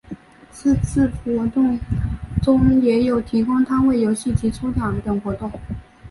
[0.51, 1.79] 是次活动
[2.41, 5.51] 中也有提供摊位游戏及抽奖等活动。